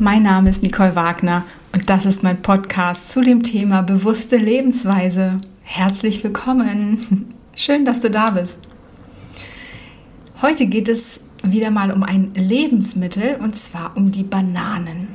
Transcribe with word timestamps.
mein 0.00 0.22
Name 0.22 0.48
ist 0.48 0.62
Nicole 0.62 0.96
Wagner 0.96 1.44
und 1.74 1.90
das 1.90 2.06
ist 2.06 2.22
mein 2.22 2.40
Podcast 2.40 3.10
zu 3.10 3.20
dem 3.20 3.42
Thema 3.42 3.82
bewusste 3.82 4.38
Lebensweise. 4.38 5.36
Herzlich 5.62 6.24
willkommen. 6.24 7.34
Schön, 7.54 7.84
dass 7.84 8.00
du 8.00 8.10
da 8.10 8.30
bist. 8.30 8.60
Heute 10.40 10.66
geht 10.66 10.88
es 10.88 11.20
wieder 11.42 11.70
mal 11.70 11.92
um 11.92 12.02
ein 12.02 12.32
Lebensmittel 12.34 13.36
und 13.40 13.56
zwar 13.56 13.94
um 13.94 14.10
die 14.10 14.22
Bananen. 14.22 15.08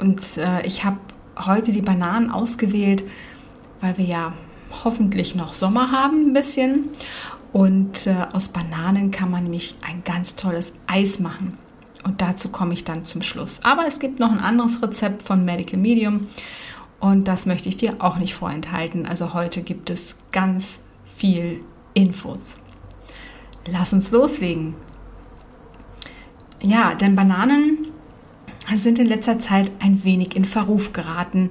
Und 0.00 0.38
äh, 0.38 0.66
ich 0.66 0.84
habe 0.84 0.98
heute 1.46 1.70
die 1.70 1.82
Bananen 1.82 2.32
ausgewählt, 2.32 3.04
weil 3.80 3.96
wir 3.96 4.06
ja 4.06 4.32
hoffentlich 4.82 5.36
noch 5.36 5.54
Sommer 5.54 5.92
haben 5.92 6.30
ein 6.30 6.32
bisschen. 6.32 6.88
Und 7.52 8.08
äh, 8.08 8.16
aus 8.32 8.48
Bananen 8.48 9.12
kann 9.12 9.30
man 9.30 9.44
nämlich 9.44 9.76
ein 9.86 10.02
ganz 10.02 10.34
tolles 10.34 10.74
Eis 10.88 11.20
machen. 11.20 11.58
Und 12.06 12.22
dazu 12.22 12.50
komme 12.50 12.72
ich 12.72 12.84
dann 12.84 13.04
zum 13.04 13.20
Schluss. 13.20 13.64
Aber 13.64 13.84
es 13.84 13.98
gibt 13.98 14.20
noch 14.20 14.30
ein 14.30 14.38
anderes 14.38 14.80
Rezept 14.80 15.24
von 15.24 15.44
Medical 15.44 15.80
Medium 15.80 16.28
und 17.00 17.26
das 17.26 17.46
möchte 17.46 17.68
ich 17.68 17.76
dir 17.76 17.94
auch 17.98 18.18
nicht 18.18 18.32
vorenthalten. 18.32 19.06
Also 19.06 19.34
heute 19.34 19.62
gibt 19.62 19.90
es 19.90 20.16
ganz 20.30 20.78
viel 21.04 21.64
Infos. 21.94 22.58
Lass 23.68 23.92
uns 23.92 24.12
loslegen. 24.12 24.74
Ja, 26.60 26.94
denn 26.94 27.16
Bananen 27.16 27.88
sind 28.76 29.00
in 29.00 29.06
letzter 29.06 29.40
Zeit 29.40 29.72
ein 29.80 30.04
wenig 30.04 30.36
in 30.36 30.44
Verruf 30.44 30.92
geraten, 30.92 31.50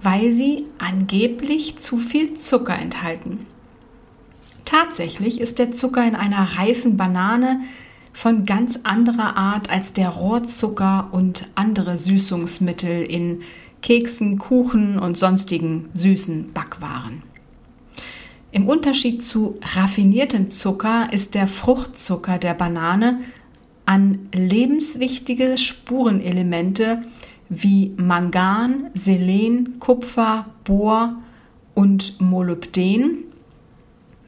weil 0.00 0.30
sie 0.30 0.66
angeblich 0.78 1.76
zu 1.76 1.98
viel 1.98 2.34
Zucker 2.34 2.78
enthalten. 2.78 3.46
Tatsächlich 4.64 5.40
ist 5.40 5.58
der 5.58 5.72
Zucker 5.72 6.06
in 6.06 6.14
einer 6.14 6.56
reifen 6.56 6.96
Banane 6.96 7.62
von 8.18 8.46
ganz 8.46 8.80
anderer 8.82 9.36
Art 9.36 9.70
als 9.70 9.92
der 9.92 10.08
Rohrzucker 10.08 11.06
und 11.12 11.44
andere 11.54 11.96
Süßungsmittel 11.96 13.04
in 13.04 13.42
Keksen, 13.80 14.38
Kuchen 14.38 14.98
und 14.98 15.16
sonstigen 15.16 15.88
süßen 15.94 16.52
Backwaren. 16.52 17.22
Im 18.50 18.66
Unterschied 18.66 19.22
zu 19.22 19.60
raffiniertem 19.62 20.50
Zucker 20.50 21.12
ist 21.12 21.36
der 21.36 21.46
Fruchtzucker 21.46 22.38
der 22.38 22.54
Banane 22.54 23.20
an 23.86 24.28
lebenswichtige 24.32 25.56
Spurenelemente 25.56 27.04
wie 27.48 27.92
Mangan, 27.98 28.90
Selen, 28.94 29.78
Kupfer, 29.78 30.46
Bohr 30.64 31.22
und 31.76 32.20
Molybden 32.20 33.26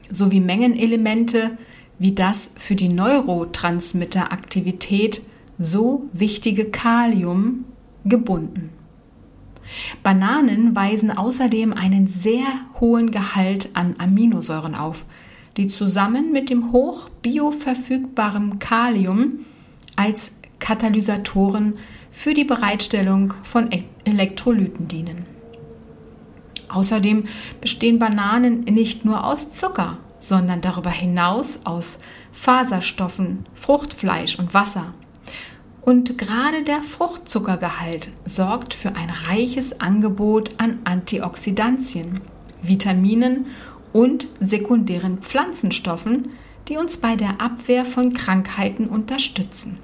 sowie 0.09 0.39
Mengenelemente 0.39 1.57
wie 2.01 2.11
das 2.13 2.51
für 2.55 2.75
die 2.75 2.89
Neurotransmitteraktivität 2.89 5.21
so 5.59 6.09
wichtige 6.13 6.65
Kalium 6.65 7.65
gebunden. 8.05 8.71
Bananen 10.01 10.75
weisen 10.75 11.15
außerdem 11.15 11.73
einen 11.73 12.07
sehr 12.07 12.47
hohen 12.79 13.11
Gehalt 13.11 13.69
an 13.75 13.93
Aminosäuren 13.99 14.73
auf, 14.73 15.05
die 15.57 15.67
zusammen 15.67 16.31
mit 16.31 16.49
dem 16.49 16.71
hoch 16.71 17.09
bioverfügbaren 17.21 18.57
Kalium 18.57 19.41
als 19.95 20.31
Katalysatoren 20.57 21.75
für 22.09 22.33
die 22.33 22.45
Bereitstellung 22.45 23.35
von 23.43 23.71
e- 23.71 23.83
Elektrolyten 24.05 24.87
dienen. 24.87 25.27
Außerdem 26.67 27.25
bestehen 27.61 27.99
Bananen 27.99 28.61
nicht 28.61 29.05
nur 29.05 29.23
aus 29.23 29.51
Zucker, 29.51 29.99
sondern 30.21 30.61
darüber 30.61 30.91
hinaus 30.91 31.59
aus 31.65 31.97
Faserstoffen, 32.31 33.45
Fruchtfleisch 33.53 34.39
und 34.39 34.53
Wasser. 34.53 34.93
Und 35.81 36.17
gerade 36.17 36.63
der 36.63 36.81
Fruchtzuckergehalt 36.81 38.11
sorgt 38.23 38.73
für 38.73 38.95
ein 38.95 39.09
reiches 39.27 39.81
Angebot 39.81 40.51
an 40.59 40.79
Antioxidantien, 40.85 42.21
Vitaminen 42.61 43.47
und 43.91 44.27
sekundären 44.39 45.17
Pflanzenstoffen, 45.17 46.29
die 46.67 46.77
uns 46.77 46.97
bei 46.97 47.15
der 47.15 47.41
Abwehr 47.41 47.83
von 47.83 48.13
Krankheiten 48.13 48.85
unterstützen. 48.85 49.79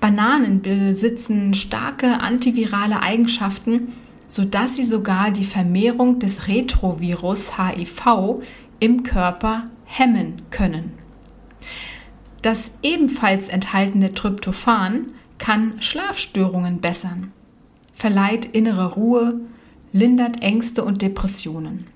Bananen 0.00 0.62
besitzen 0.62 1.54
starke 1.54 2.20
antivirale 2.20 3.02
Eigenschaften, 3.02 3.92
sodass 4.30 4.76
sie 4.76 4.84
sogar 4.84 5.32
die 5.32 5.44
Vermehrung 5.44 6.20
des 6.20 6.46
Retrovirus 6.46 7.58
HIV 7.58 8.40
im 8.78 9.02
Körper 9.02 9.64
hemmen 9.84 10.42
können. 10.50 10.92
Das 12.40 12.70
ebenfalls 12.82 13.48
enthaltene 13.48 14.14
Tryptophan 14.14 15.08
kann 15.38 15.82
Schlafstörungen 15.82 16.80
bessern, 16.80 17.32
verleiht 17.92 18.46
innere 18.46 18.94
Ruhe, 18.94 19.40
lindert 19.92 20.42
Ängste 20.42 20.84
und 20.84 21.02
Depressionen. 21.02 21.86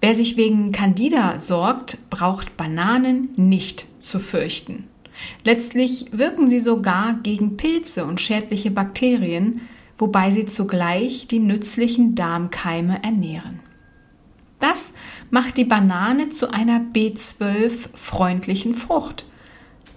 Wer 0.00 0.14
sich 0.14 0.38
wegen 0.38 0.72
Candida 0.72 1.40
sorgt, 1.40 1.98
braucht 2.08 2.56
Bananen 2.56 3.28
nicht 3.36 3.84
zu 3.98 4.18
fürchten. 4.18 4.84
Letztlich 5.44 6.06
wirken 6.12 6.48
sie 6.48 6.60
sogar 6.60 7.18
gegen 7.22 7.58
Pilze 7.58 8.06
und 8.06 8.20
schädliche 8.20 8.70
Bakterien, 8.70 9.60
wobei 9.98 10.30
sie 10.30 10.46
zugleich 10.46 11.26
die 11.26 11.40
nützlichen 11.40 12.14
Darmkeime 12.14 13.02
ernähren. 13.02 13.60
Das 14.60 14.92
macht 15.30 15.56
die 15.56 15.64
Banane 15.64 16.30
zu 16.30 16.52
einer 16.52 16.80
B12-freundlichen 16.80 18.74
Frucht, 18.74 19.26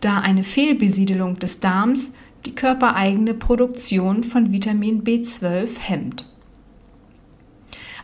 da 0.02 0.20
eine 0.20 0.44
Fehlbesiedelung 0.44 1.40
des 1.40 1.60
Darms 1.60 2.12
die 2.46 2.56
körpereigene 2.56 3.34
Produktion 3.34 4.24
von 4.24 4.52
Vitamin 4.52 5.04
B12 5.04 5.80
hemmt. 5.80 6.26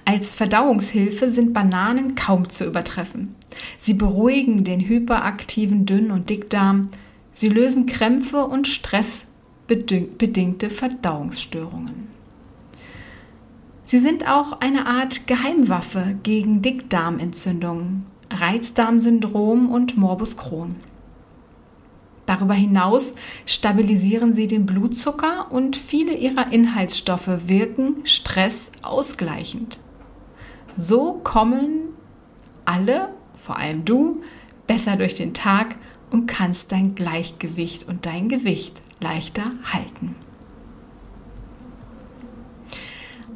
Als 0.06 0.36
Verdauungshilfe 0.36 1.30
sind 1.30 1.54
Bananen 1.54 2.16
kaum 2.16 2.50
zu 2.50 2.66
übertreffen. 2.66 3.36
Sie 3.78 3.94
beruhigen 3.94 4.64
den 4.64 4.80
hyperaktiven 4.80 5.86
Dünn- 5.86 6.12
und 6.12 6.30
Dickdarm, 6.30 6.90
sie 7.34 7.50
lösen 7.50 7.88
Krämpfe 7.88 8.46
und 8.46 8.68
stressbedingte 9.68 10.70
Verdauungsstörungen. 10.70 12.08
Sie 13.84 14.00
sind 14.00 14.28
auch 14.30 14.60
eine 14.62 14.86
Art 14.86 15.28
Geheimwaffe 15.28 16.18
gegen 16.24 16.62
Dickdarmentzündungen, 16.62 18.06
Reizdarmsyndrom 18.30 19.70
und 19.70 19.98
Morbus 19.98 20.36
Crohn. 20.36 20.76
Darüber 22.26 22.54
hinaus 22.54 23.14
stabilisieren 23.46 24.34
sie 24.34 24.48
den 24.48 24.66
Blutzucker 24.66 25.50
und 25.50 25.78
viele 25.78 26.14
ihrer 26.14 26.52
Inhaltsstoffe 26.52 27.48
wirken 27.48 28.06
Stress 28.06 28.72
ausgleichend. 28.82 29.80
So 30.76 31.22
kommen 31.24 31.94
alle, 32.66 33.14
vor 33.36 33.58
allem 33.58 33.86
du, 33.86 34.22
besser 34.68 34.98
durch 34.98 35.16
den 35.16 35.34
Tag 35.34 35.78
und 36.12 36.28
kannst 36.28 36.74
dein 36.74 36.96
Gleichgewicht 36.96 37.88
und 37.88 38.06
dein 38.06 38.28
Gewicht 38.28 38.82
leichter 39.00 39.52
halten. 39.64 40.16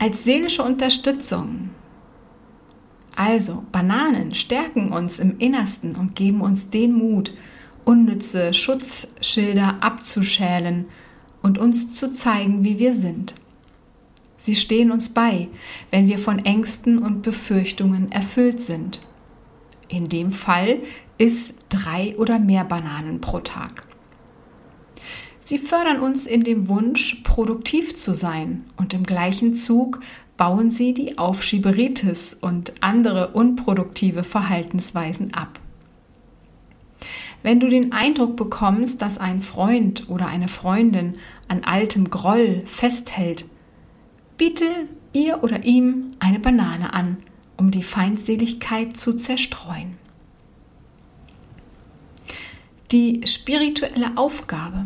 als 0.02 0.24
seelische 0.24 0.64
Unterstützung. 0.64 1.70
Also, 3.16 3.64
Bananen 3.72 4.34
stärken 4.34 4.92
uns 4.92 5.20
im 5.20 5.38
Innersten 5.38 5.96
und 5.96 6.16
geben 6.16 6.42
uns 6.42 6.70
den 6.70 6.94
Mut, 6.94 7.36
unnütze 7.86 8.52
Schutzschilder 8.52 9.78
abzuschälen 9.82 10.86
und 11.44 11.60
uns 11.60 11.94
zu 11.94 12.12
zeigen, 12.12 12.64
wie 12.64 12.80
wir 12.80 12.96
sind. 12.96 13.36
Sie 14.38 14.56
stehen 14.56 14.92
uns 14.92 15.10
bei, 15.10 15.50
wenn 15.92 16.08
wir 16.08 16.18
von 16.18 16.40
Ängsten 16.40 16.98
und 16.98 17.22
Befürchtungen 17.22 18.12
erfüllt 18.12 18.60
sind. 18.60 19.02
In 19.88 20.10
dem 20.10 20.32
Fall 20.32 20.80
ist 21.20 21.54
drei 21.70 22.18
oder 22.18 22.40
mehr 22.40 22.64
Bananen 22.64 23.22
pro 23.22 23.40
Tag. 23.42 23.91
Sie 25.44 25.58
fördern 25.58 26.00
uns 26.00 26.28
in 26.28 26.44
dem 26.44 26.68
Wunsch, 26.68 27.22
produktiv 27.24 27.96
zu 27.96 28.14
sein 28.14 28.64
und 28.78 28.94
im 28.94 29.04
gleichen 29.04 29.54
Zug 29.54 30.00
bauen 30.38 30.70
sie 30.70 30.94
die 30.94 31.18
Aufschieberitis 31.18 32.34
und 32.34 32.74
andere 32.82 33.30
unproduktive 33.30 34.24
Verhaltensweisen 34.24 35.34
ab. 35.34 35.60
Wenn 37.44 37.60
du 37.60 37.70
den 37.70 37.92
Eindruck 37.92 38.38
bekommst, 38.38 39.02
dass 39.02 39.18
ein 39.18 39.42
Freund 39.42 40.10
oder 40.10 40.28
eine 40.28 40.48
Freundin 40.48 41.16
an 41.48 41.64
altem 41.64 42.10
Groll 42.10 42.62
festhält, 42.66 43.46
biete 44.38 44.66
ihr 45.14 45.44
oder 45.44 45.66
ihm 45.66 46.16
eine 46.20 46.40
Banane 46.40 46.94
an, 46.94 47.18
um 47.58 47.72
die 47.72 47.84
Feindseligkeit 47.84 48.96
zu 48.96 49.14
zerstreuen. 49.14 49.98
Die 52.92 53.22
spirituelle 53.26 54.18
Aufgabe 54.18 54.86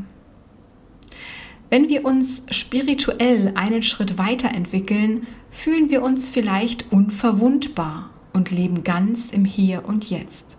wenn 1.69 1.89
wir 1.89 2.05
uns 2.05 2.43
spirituell 2.51 3.51
einen 3.55 3.83
Schritt 3.83 4.17
weiterentwickeln, 4.17 5.27
fühlen 5.49 5.89
wir 5.89 6.03
uns 6.03 6.29
vielleicht 6.29 6.91
unverwundbar 6.91 8.09
und 8.33 8.51
leben 8.51 8.83
ganz 8.83 9.31
im 9.31 9.45
Hier 9.45 9.85
und 9.87 10.09
Jetzt. 10.09 10.57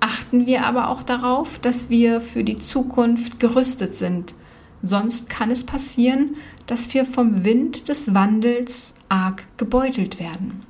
achten 0.00 0.46
wir 0.46 0.64
aber 0.66 0.88
auch 0.88 1.02
darauf, 1.02 1.58
dass 1.58 1.88
wir 1.88 2.20
für 2.20 2.44
die 2.44 2.56
Zukunft 2.56 3.40
gerüstet 3.40 3.94
sind. 3.94 4.34
Sonst 4.82 5.28
kann 5.28 5.50
es 5.50 5.64
passieren, 5.64 6.36
dass 6.66 6.92
wir 6.94 7.04
vom 7.04 7.44
Wind 7.44 7.88
des 7.88 8.14
Wandels 8.14 8.94
arg 9.08 9.44
gebeutelt 9.56 10.20
werden. 10.20 10.60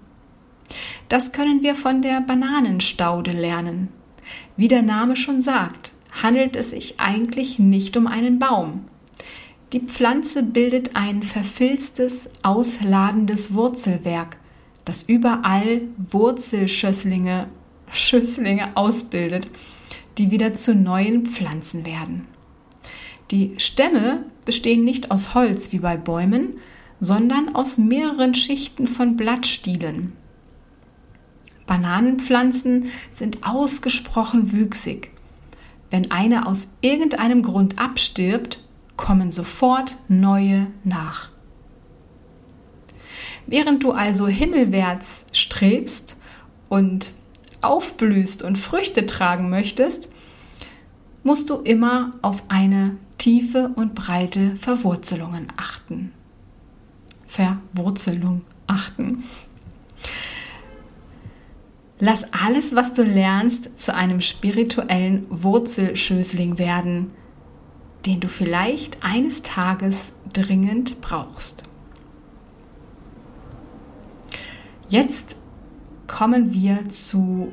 Das 1.08 1.32
können 1.32 1.62
wir 1.62 1.74
von 1.74 2.02
der 2.02 2.20
Bananenstaude 2.20 3.32
lernen. 3.32 3.88
Wie 4.56 4.68
der 4.68 4.82
Name 4.82 5.16
schon 5.16 5.42
sagt, 5.42 5.92
handelt 6.22 6.56
es 6.56 6.70
sich 6.70 6.98
eigentlich 6.98 7.58
nicht 7.58 7.96
um 7.96 8.06
einen 8.06 8.38
Baum. 8.38 8.84
Die 9.72 9.80
Pflanze 9.80 10.44
bildet 10.44 10.94
ein 10.94 11.22
verfilztes, 11.22 12.28
ausladendes 12.42 13.52
Wurzelwerk, 13.54 14.36
das 14.84 15.02
überall 15.02 15.82
Wurzelschösslinge 15.96 17.48
Schösslinge 17.90 18.76
ausbildet, 18.76 19.48
die 20.18 20.30
wieder 20.30 20.54
zu 20.54 20.74
neuen 20.74 21.26
Pflanzen 21.26 21.84
werden. 21.86 22.26
Die 23.30 23.54
Stämme 23.58 24.24
bestehen 24.44 24.84
nicht 24.84 25.10
aus 25.10 25.34
Holz 25.34 25.72
wie 25.72 25.80
bei 25.80 25.96
Bäumen, 25.96 26.58
sondern 27.00 27.54
aus 27.54 27.76
mehreren 27.76 28.34
Schichten 28.34 28.86
von 28.86 29.16
Blattstielen. 29.16 30.12
Bananenpflanzen 31.66 32.90
sind 33.12 33.44
ausgesprochen 33.44 34.52
wüchsig. 34.52 35.10
Wenn 35.90 36.10
eine 36.10 36.46
aus 36.46 36.68
irgendeinem 36.80 37.42
Grund 37.42 37.78
abstirbt, 37.78 38.60
kommen 38.96 39.30
sofort 39.30 39.96
neue 40.08 40.68
nach. 40.84 41.30
Während 43.46 43.82
du 43.82 43.92
also 43.92 44.26
himmelwärts 44.26 45.24
strebst 45.32 46.16
und 46.68 47.14
aufblühst 47.62 48.42
und 48.42 48.58
Früchte 48.58 49.06
tragen 49.06 49.50
möchtest, 49.50 50.10
musst 51.22 51.50
du 51.50 51.56
immer 51.56 52.12
auf 52.22 52.42
eine 52.48 52.96
tiefe 53.18 53.70
und 53.76 53.94
breite 53.94 54.56
Verwurzelungen 54.56 55.48
achten. 55.56 56.12
Verwurzelung 57.26 58.42
achten. 58.66 59.22
Lass 61.98 62.32
alles, 62.32 62.74
was 62.74 62.92
du 62.92 63.02
lernst, 63.02 63.78
zu 63.78 63.94
einem 63.94 64.20
spirituellen 64.20 65.26
Wurzelschößling 65.30 66.58
werden, 66.58 67.12
den 68.06 68.20
du 68.20 68.28
vielleicht 68.28 69.02
eines 69.02 69.42
Tages 69.42 70.12
dringend 70.32 71.00
brauchst. 71.00 71.64
Jetzt 74.88 75.36
kommen 76.06 76.52
wir 76.52 76.88
zu 76.90 77.52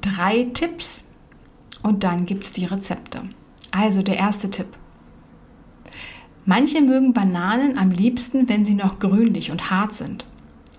drei 0.00 0.48
Tipps 0.52 1.04
und 1.82 2.02
dann 2.02 2.26
gibt 2.26 2.44
es 2.44 2.52
die 2.52 2.64
Rezepte. 2.64 3.22
Also 3.70 4.02
der 4.02 4.18
erste 4.18 4.50
Tipp. 4.50 4.66
Manche 6.44 6.80
mögen 6.80 7.12
Bananen 7.12 7.78
am 7.78 7.92
liebsten, 7.92 8.48
wenn 8.48 8.64
sie 8.64 8.74
noch 8.74 8.98
grünlich 8.98 9.52
und 9.52 9.70
hart 9.70 9.94
sind. 9.94 10.26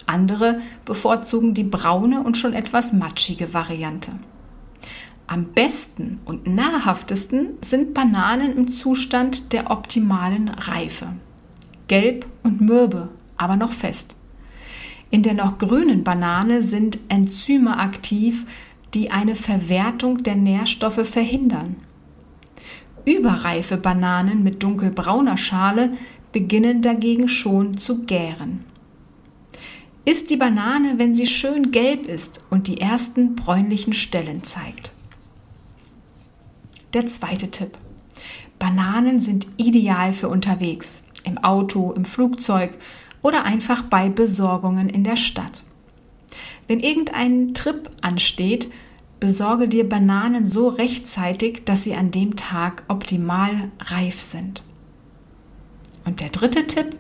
Andere 0.06 0.60
bevorzugen 0.84 1.54
die 1.54 1.64
braune 1.64 2.22
und 2.22 2.38
schon 2.38 2.54
etwas 2.54 2.92
matschige 2.92 3.54
Variante. 3.54 4.12
Am 5.28 5.46
besten 5.54 6.20
und 6.26 6.48
nahrhaftesten 6.48 7.58
sind 7.62 7.94
Bananen 7.94 8.56
im 8.58 8.68
Zustand 8.70 9.54
der 9.54 9.72
optimalen 9.72 10.50
Reife. 10.50 11.08
Gelb 11.88 12.26
und 12.44 12.62
mürbe, 12.62 13.10
aber 13.38 13.56
noch 13.56 13.72
fest. 13.72 14.16
In 15.10 15.22
der 15.22 15.34
noch 15.34 15.58
grünen 15.60 16.04
Banane 16.04 16.64
sind 16.64 16.98
Enzyme 17.08 17.78
aktiv, 17.78 18.46
die 18.94 19.12
eine 19.12 19.36
Verwertung 19.36 20.24
der 20.24 20.36
Nährstoffe 20.36 21.08
verhindern. 21.08 21.76
Überreife 23.06 23.78
Bananen 23.78 24.44
mit 24.44 24.64
dunkelbrauner 24.64 25.38
Schale 25.38 25.94
beginnen 26.32 26.82
dagegen 26.82 27.28
schon 27.28 27.78
zu 27.78 28.06
gären. 28.06 28.66
Isst 30.06 30.30
die 30.30 30.38
Banane, 30.38 30.96
wenn 30.98 31.14
sie 31.14 31.28
schön 31.28 31.72
gelb 31.72 32.08
ist 32.08 32.42
und 32.50 32.68
die 32.68 32.82
ersten 32.82 33.36
bräunlichen 33.36 33.94
Stellen 33.94 34.44
zeigt. 34.44 34.93
Der 36.94 37.08
zweite 37.08 37.50
Tipp. 37.50 37.78
Bananen 38.60 39.20
sind 39.20 39.48
ideal 39.58 40.14
für 40.14 40.30
unterwegs, 40.30 41.02
im 41.24 41.40
Auto, 41.40 41.92
im 41.92 42.06
Flugzeug 42.06 42.78
oder 43.24 43.46
einfach 43.46 43.84
bei 43.84 44.10
Besorgungen 44.10 44.90
in 44.90 45.04
der 45.04 45.18
Stadt. 45.18 45.64
Wenn 46.68 46.80
irgendein 46.80 47.56
Trip 47.56 47.90
ansteht, 48.02 48.72
besorge 49.20 49.68
dir 49.68 49.90
Bananen 49.90 50.46
so 50.46 50.68
rechtzeitig, 50.68 51.64
dass 51.66 51.84
sie 51.84 51.96
an 51.96 52.12
dem 52.12 52.36
Tag 52.36 52.84
optimal 52.88 53.72
reif 53.80 54.22
sind. 54.22 54.62
Und 56.06 56.20
der 56.20 56.30
dritte 56.30 56.68
Tipp, 56.68 56.96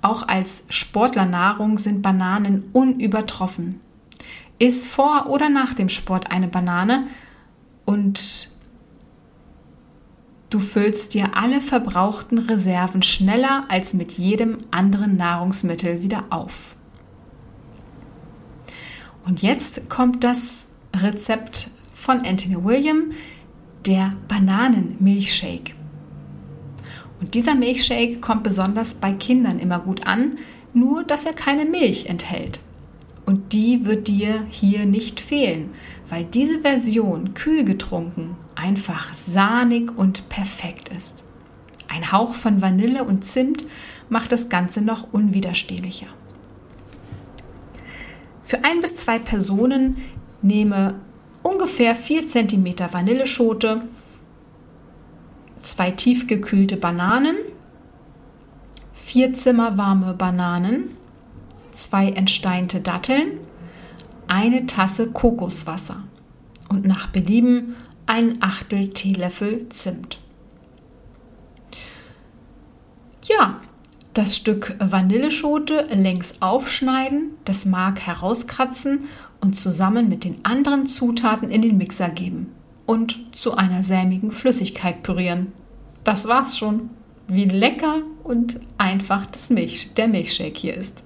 auch 0.00 0.28
als 0.28 0.62
Sportlernahrung 0.68 1.78
sind 1.78 2.02
Bananen 2.02 2.70
unübertroffen. 2.72 3.80
Iss 4.60 4.86
vor 4.86 5.26
oder 5.28 5.48
nach 5.48 5.74
dem 5.74 5.88
Sport 5.88 6.30
eine 6.30 6.46
Banane 6.46 7.08
und 7.84 8.50
Du 10.48 10.60
füllst 10.60 11.14
dir 11.14 11.36
alle 11.36 11.60
verbrauchten 11.60 12.38
Reserven 12.38 13.02
schneller 13.02 13.64
als 13.68 13.94
mit 13.94 14.12
jedem 14.12 14.58
anderen 14.70 15.16
Nahrungsmittel 15.16 16.02
wieder 16.02 16.26
auf. 16.30 16.76
Und 19.24 19.42
jetzt 19.42 19.88
kommt 19.90 20.22
das 20.22 20.66
Rezept 20.94 21.70
von 21.92 22.20
Anthony 22.24 22.62
William, 22.64 23.10
der 23.86 24.12
Bananenmilchshake. 24.28 25.74
Und 27.20 27.34
dieser 27.34 27.56
Milchshake 27.56 28.20
kommt 28.20 28.44
besonders 28.44 28.94
bei 28.94 29.12
Kindern 29.12 29.58
immer 29.58 29.80
gut 29.80 30.06
an, 30.06 30.38
nur 30.74 31.02
dass 31.02 31.24
er 31.24 31.32
keine 31.32 31.64
Milch 31.64 32.06
enthält. 32.06 32.60
Und 33.24 33.52
die 33.52 33.84
wird 33.84 34.06
dir 34.06 34.44
hier 34.50 34.86
nicht 34.86 35.18
fehlen, 35.18 35.70
weil 36.08 36.24
diese 36.24 36.60
Version 36.60 37.34
kühl 37.34 37.64
getrunken 37.64 38.36
einfach 38.56 39.14
sahnig 39.14 39.96
und 39.96 40.28
perfekt 40.28 40.88
ist. 40.88 41.24
Ein 41.88 42.10
Hauch 42.10 42.34
von 42.34 42.60
Vanille 42.60 43.04
und 43.04 43.24
Zimt 43.24 43.66
macht 44.08 44.32
das 44.32 44.48
Ganze 44.48 44.80
noch 44.80 45.12
unwiderstehlicher. 45.12 46.08
Für 48.42 48.64
ein 48.64 48.80
bis 48.80 48.96
zwei 48.96 49.18
Personen 49.18 49.96
nehme 50.42 50.94
ungefähr 51.42 51.94
4 51.94 52.26
cm 52.26 52.92
Vanilleschote, 52.92 53.82
zwei 55.56 55.90
tiefgekühlte 55.90 56.76
Bananen, 56.76 57.36
vier 58.92 59.34
zimmerwarme 59.34 60.14
Bananen, 60.14 60.96
zwei 61.72 62.10
entsteinte 62.10 62.80
Datteln, 62.80 63.38
eine 64.28 64.66
Tasse 64.66 65.10
Kokoswasser 65.10 66.02
und 66.68 66.84
nach 66.84 67.08
Belieben 67.08 67.76
ein 68.06 68.40
Achtel 68.40 68.90
Teelöffel 68.90 69.68
Zimt. 69.68 70.18
Ja, 73.24 73.60
das 74.14 74.36
Stück 74.36 74.76
Vanilleschote 74.78 75.88
längs 75.92 76.40
aufschneiden, 76.40 77.32
das 77.44 77.66
Mark 77.66 78.00
herauskratzen 78.00 79.08
und 79.40 79.54
zusammen 79.54 80.08
mit 80.08 80.24
den 80.24 80.44
anderen 80.44 80.86
Zutaten 80.86 81.50
in 81.50 81.62
den 81.62 81.76
Mixer 81.76 82.08
geben 82.08 82.52
und 82.86 83.36
zu 83.36 83.56
einer 83.56 83.82
sämigen 83.82 84.30
Flüssigkeit 84.30 85.02
pürieren. 85.02 85.52
Das 86.04 86.28
war's 86.28 86.56
schon. 86.56 86.90
Wie 87.28 87.44
lecker 87.44 88.02
und 88.22 88.60
einfach 88.78 89.26
das 89.26 89.50
Milch, 89.50 89.92
der 89.94 90.06
Milchshake 90.06 90.56
hier 90.56 90.76
ist. 90.76 91.02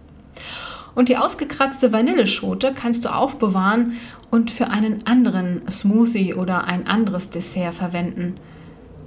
Und 0.95 1.09
die 1.09 1.17
ausgekratzte 1.17 1.93
Vanilleschote 1.93 2.75
kannst 2.75 3.05
du 3.05 3.15
aufbewahren 3.15 3.95
und 4.31 4.51
für 4.51 4.69
einen 4.69 5.07
anderen 5.07 5.69
Smoothie 5.71 6.35
oder 6.35 6.65
ein 6.65 6.87
anderes 6.87 7.31
Dessert 7.31 7.75
verwenden. 7.75 8.37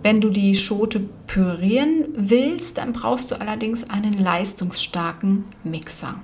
Wenn 0.01 0.19
du 0.19 0.29
die 0.29 0.55
Schote 0.55 1.01
pürieren 1.27 2.05
willst, 2.15 2.77
dann 2.77 2.91
brauchst 2.91 3.31
du 3.31 3.39
allerdings 3.39 3.89
einen 3.89 4.13
leistungsstarken 4.13 5.45
Mixer. 5.63 6.15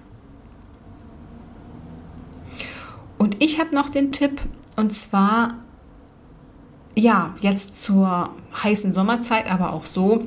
Und 3.17 3.41
ich 3.43 3.59
habe 3.59 3.75
noch 3.75 3.89
den 3.89 4.11
Tipp, 4.11 4.41
und 4.75 4.93
zwar, 4.93 5.55
ja, 6.95 7.35
jetzt 7.41 7.81
zur 7.81 8.31
heißen 8.63 8.91
Sommerzeit, 8.93 9.49
aber 9.49 9.73
auch 9.73 9.85
so, 9.85 10.25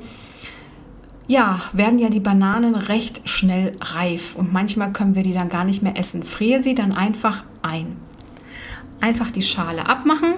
ja, 1.27 1.61
werden 1.71 1.99
ja 1.99 2.09
die 2.09 2.19
Bananen 2.19 2.75
recht 2.75 3.27
schnell 3.29 3.71
reif 3.79 4.35
und 4.35 4.51
manchmal 4.51 4.91
können 4.91 5.15
wir 5.15 5.23
die 5.23 5.33
dann 5.33 5.49
gar 5.49 5.63
nicht 5.63 5.81
mehr 5.81 5.97
essen. 5.97 6.23
Friere 6.23 6.61
sie 6.61 6.75
dann 6.75 6.91
einfach 6.91 7.43
ein. 7.61 7.97
Einfach 8.99 9.31
die 9.31 9.41
Schale 9.41 9.87
abmachen, 9.87 10.35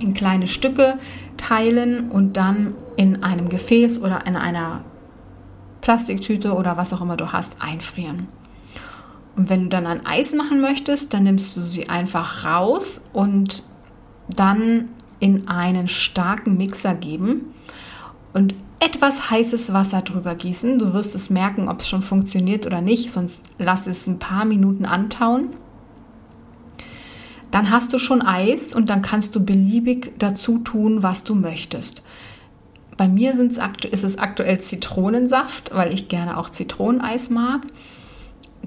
in 0.00 0.14
kleine 0.14 0.48
Stücke 0.48 0.98
teilen 1.36 2.10
und 2.10 2.36
dann 2.36 2.74
in 2.96 3.22
einem 3.22 3.48
Gefäß 3.48 4.00
oder 4.00 4.26
in 4.26 4.36
einer 4.36 4.84
Plastiktüte 5.80 6.54
oder 6.54 6.76
was 6.76 6.92
auch 6.92 7.00
immer 7.00 7.16
du 7.16 7.32
hast 7.32 7.60
einfrieren. 7.60 8.28
Und 9.36 9.48
wenn 9.48 9.64
du 9.64 9.68
dann 9.68 9.86
ein 9.86 10.04
Eis 10.04 10.34
machen 10.34 10.60
möchtest, 10.60 11.14
dann 11.14 11.24
nimmst 11.24 11.56
du 11.56 11.62
sie 11.62 11.88
einfach 11.88 12.44
raus 12.44 13.02
und 13.12 13.62
dann 14.28 14.88
in 15.18 15.48
einen 15.48 15.88
starken 15.88 16.56
Mixer 16.56 16.94
geben 16.94 17.54
und 18.32 18.54
etwas 18.80 19.30
heißes 19.30 19.72
Wasser 19.72 20.02
drüber 20.02 20.34
gießen. 20.34 20.78
Du 20.78 20.92
wirst 20.94 21.14
es 21.14 21.30
merken, 21.30 21.68
ob 21.68 21.80
es 21.80 21.88
schon 21.88 22.02
funktioniert 22.02 22.66
oder 22.66 22.80
nicht, 22.80 23.12
sonst 23.12 23.42
lass 23.58 23.86
es 23.86 24.06
ein 24.06 24.18
paar 24.18 24.46
Minuten 24.46 24.86
antauen. 24.86 25.50
Dann 27.50 27.70
hast 27.70 27.92
du 27.92 27.98
schon 27.98 28.22
Eis 28.22 28.74
und 28.74 28.88
dann 28.90 29.02
kannst 29.02 29.34
du 29.36 29.44
beliebig 29.44 30.12
dazu 30.18 30.58
tun, 30.58 31.02
was 31.02 31.24
du 31.24 31.34
möchtest. 31.34 32.02
Bei 32.96 33.08
mir 33.08 33.32
ist 33.32 34.04
es 34.04 34.18
aktuell 34.18 34.60
Zitronensaft, 34.60 35.74
weil 35.74 35.92
ich 35.92 36.08
gerne 36.08 36.36
auch 36.36 36.48
Zitroneneis 36.50 37.30
mag. 37.30 37.62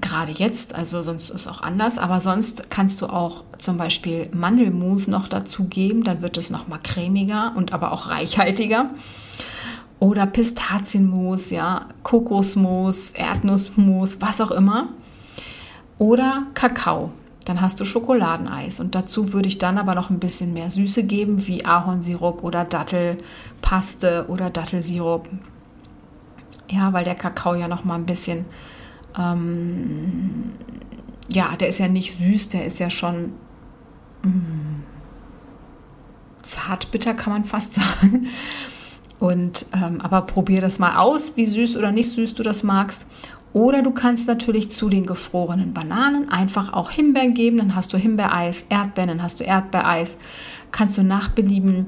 Gerade 0.00 0.32
jetzt, 0.32 0.74
also 0.74 1.02
sonst 1.02 1.30
ist 1.30 1.42
es 1.42 1.46
auch 1.46 1.62
anders, 1.62 1.98
aber 1.98 2.20
sonst 2.20 2.68
kannst 2.68 3.00
du 3.00 3.06
auch 3.06 3.44
zum 3.58 3.78
Beispiel 3.78 4.28
Mandelmus 4.32 5.06
noch 5.06 5.28
dazu 5.28 5.64
geben, 5.64 6.02
dann 6.02 6.20
wird 6.20 6.36
es 6.36 6.50
noch 6.50 6.68
mal 6.68 6.80
cremiger 6.82 7.52
und 7.56 7.72
aber 7.72 7.92
auch 7.92 8.10
reichhaltiger. 8.10 8.90
Oder 10.04 10.26
Pistazienmus, 10.26 11.50
ja, 11.50 11.88
Kokosmus, 12.02 13.12
Erdnussmus, 13.12 14.20
was 14.20 14.40
auch 14.40 14.50
immer. 14.50 14.88
Oder 15.98 16.46
Kakao 16.52 17.12
dann 17.44 17.60
hast 17.60 17.80
du 17.80 17.84
Schokoladeneis 17.84 18.80
und 18.80 18.94
dazu 18.94 19.32
würde 19.32 19.48
ich 19.48 19.58
dann 19.58 19.78
aber 19.78 19.94
noch 19.94 20.10
ein 20.10 20.18
bisschen 20.18 20.52
mehr 20.52 20.70
Süße 20.70 21.04
geben, 21.04 21.46
wie 21.46 21.64
Ahornsirup 21.64 22.42
oder 22.42 22.64
Dattelpaste 22.64 24.26
oder 24.28 24.50
Dattelsirup. 24.50 25.28
Ja, 26.70 26.92
weil 26.92 27.04
der 27.04 27.14
Kakao 27.14 27.54
ja 27.54 27.68
noch 27.68 27.84
mal 27.84 27.96
ein 27.96 28.06
bisschen, 28.06 28.46
ähm, 29.18 30.52
ja, 31.28 31.54
der 31.56 31.68
ist 31.68 31.78
ja 31.78 31.88
nicht 31.88 32.16
süß, 32.16 32.48
der 32.48 32.64
ist 32.64 32.78
ja 32.78 32.88
schon 32.88 33.32
mm, 34.22 34.82
zartbitter, 36.42 37.14
kann 37.14 37.32
man 37.32 37.44
fast 37.44 37.74
sagen. 38.00 38.28
Und 39.20 39.66
ähm, 39.72 40.00
aber 40.00 40.22
probier 40.22 40.60
das 40.60 40.78
mal 40.78 40.96
aus, 40.96 41.36
wie 41.36 41.46
süß 41.46 41.76
oder 41.76 41.92
nicht 41.92 42.10
süß 42.10 42.34
du 42.34 42.42
das 42.42 42.62
magst. 42.62 43.06
Oder 43.52 43.82
du 43.82 43.92
kannst 43.92 44.26
natürlich 44.26 44.72
zu 44.72 44.88
den 44.88 45.06
gefrorenen 45.06 45.72
Bananen 45.72 46.28
einfach 46.28 46.72
auch 46.72 46.90
Himbeeren 46.90 47.34
geben. 47.34 47.58
Dann 47.58 47.76
hast 47.76 47.92
du 47.92 47.96
Himbeereis, 47.96 48.66
Erdbeeren, 48.68 49.08
dann 49.08 49.22
hast 49.22 49.38
du 49.38 49.44
Erdbeereis. 49.44 50.18
Kannst 50.72 50.98
du 50.98 51.04
nach 51.04 51.28
Belieben 51.28 51.86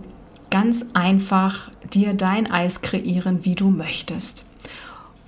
ganz 0.50 0.86
einfach 0.94 1.70
dir 1.92 2.14
dein 2.14 2.50
Eis 2.50 2.82
kreieren, 2.82 3.44
wie 3.44 3.56
du 3.56 3.70
möchtest. 3.70 4.44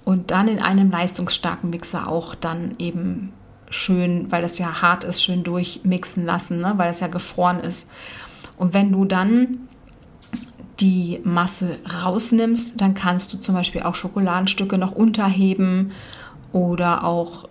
Und 0.04 0.30
dann 0.30 0.48
in 0.48 0.60
einem 0.60 0.90
leistungsstarken 0.90 1.70
Mixer 1.70 2.08
auch 2.08 2.34
dann 2.34 2.76
eben 2.78 3.32
schön, 3.68 4.30
weil 4.30 4.42
das 4.42 4.58
ja 4.58 4.80
hart 4.80 5.04
ist, 5.04 5.22
schön 5.22 5.42
durchmixen 5.42 6.24
lassen, 6.24 6.60
ne? 6.60 6.74
weil 6.76 6.90
es 6.90 7.00
ja 7.00 7.08
gefroren 7.08 7.60
ist. 7.60 7.90
Und 8.56 8.74
wenn 8.74 8.92
du 8.92 9.04
dann 9.04 9.67
die 10.80 11.20
Masse 11.24 11.78
rausnimmst, 12.02 12.80
dann 12.80 12.94
kannst 12.94 13.32
du 13.32 13.38
zum 13.38 13.54
Beispiel 13.54 13.82
auch 13.82 13.94
Schokoladenstücke 13.94 14.78
noch 14.78 14.92
unterheben 14.92 15.92
oder 16.52 17.04
auch 17.04 17.48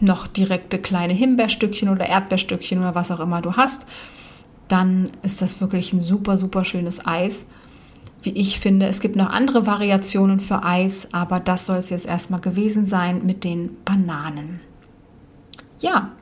noch 0.00 0.26
direkte 0.26 0.78
kleine 0.78 1.12
Himbeerstückchen 1.12 1.88
oder 1.88 2.06
Erdbeerstückchen 2.06 2.78
oder 2.78 2.94
was 2.94 3.10
auch 3.10 3.20
immer 3.20 3.42
du 3.42 3.56
hast, 3.56 3.86
dann 4.68 5.10
ist 5.22 5.42
das 5.42 5.60
wirklich 5.60 5.92
ein 5.92 6.00
super, 6.00 6.38
super 6.38 6.64
schönes 6.64 7.04
Eis. 7.04 7.46
Wie 8.22 8.30
ich 8.30 8.60
finde, 8.60 8.86
es 8.86 9.00
gibt 9.00 9.16
noch 9.16 9.30
andere 9.30 9.66
Variationen 9.66 10.38
für 10.38 10.62
Eis, 10.62 11.08
aber 11.12 11.40
das 11.40 11.66
soll 11.66 11.78
es 11.78 11.90
jetzt 11.90 12.06
erstmal 12.06 12.40
gewesen 12.40 12.86
sein 12.86 13.26
mit 13.26 13.42
den 13.42 13.76
Bananen. 13.84 14.60
Ja, 15.80 16.12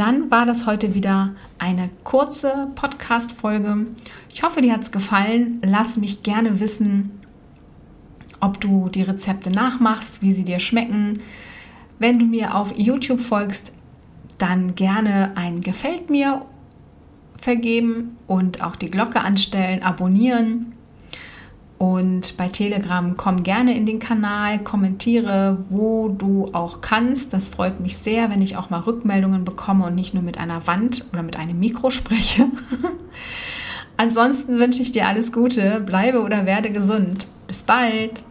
dann 0.00 0.30
war 0.30 0.46
das 0.46 0.64
heute 0.64 0.94
wieder 0.94 1.34
eine 1.58 1.90
kurze 2.04 2.68
Podcast-Folge. 2.74 3.86
Ich 4.32 4.42
hoffe, 4.42 4.62
dir 4.62 4.72
hat 4.72 4.80
es 4.80 4.92
gefallen. 4.92 5.60
Lass 5.62 5.98
mich 5.98 6.22
gerne 6.22 6.58
wissen, 6.58 7.20
ob 8.40 8.58
du 8.62 8.88
die 8.88 9.02
Rezepte 9.02 9.50
nachmachst, 9.50 10.22
wie 10.22 10.32
sie 10.32 10.44
dir 10.44 10.58
schmecken. 10.58 11.18
Wenn 11.98 12.18
du 12.18 12.24
mir 12.24 12.54
auf 12.54 12.78
YouTube 12.78 13.20
folgst, 13.20 13.74
dann 14.38 14.74
gerne 14.74 15.32
ein 15.34 15.60
Gefällt 15.60 16.08
mir 16.08 16.46
vergeben 17.36 18.16
und 18.26 18.64
auch 18.64 18.76
die 18.76 18.90
Glocke 18.90 19.20
anstellen, 19.20 19.82
abonnieren. 19.82 20.72
Und 21.80 22.36
bei 22.36 22.48
Telegram 22.48 23.16
komm 23.16 23.42
gerne 23.42 23.74
in 23.74 23.86
den 23.86 24.00
Kanal, 24.00 24.58
kommentiere, 24.58 25.64
wo 25.70 26.10
du 26.10 26.50
auch 26.52 26.82
kannst. 26.82 27.32
Das 27.32 27.48
freut 27.48 27.80
mich 27.80 27.96
sehr, 27.96 28.28
wenn 28.28 28.42
ich 28.42 28.58
auch 28.58 28.68
mal 28.68 28.80
Rückmeldungen 28.80 29.46
bekomme 29.46 29.86
und 29.86 29.94
nicht 29.94 30.12
nur 30.12 30.22
mit 30.22 30.36
einer 30.36 30.66
Wand 30.66 31.06
oder 31.14 31.22
mit 31.22 31.38
einem 31.38 31.58
Mikro 31.58 31.90
spreche. 31.90 32.48
Ansonsten 33.96 34.58
wünsche 34.58 34.82
ich 34.82 34.92
dir 34.92 35.08
alles 35.08 35.32
Gute, 35.32 35.80
bleibe 35.80 36.20
oder 36.20 36.44
werde 36.44 36.68
gesund. 36.68 37.26
Bis 37.46 37.62
bald! 37.62 38.22